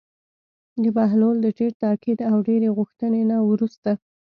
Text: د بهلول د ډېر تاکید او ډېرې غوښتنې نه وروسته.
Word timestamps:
د 0.83 0.85
بهلول 0.97 1.37
د 1.41 1.47
ډېر 1.57 1.71
تاکید 1.83 2.19
او 2.29 2.37
ډېرې 2.47 2.69
غوښتنې 2.77 3.21
نه 3.31 3.37
وروسته. 3.49 3.91